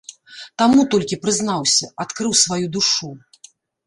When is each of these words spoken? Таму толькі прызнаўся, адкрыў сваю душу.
Таму 0.59 0.85
толькі 0.95 1.19
прызнаўся, 1.25 1.89
адкрыў 2.05 2.31
сваю 2.45 2.65
душу. 2.79 3.11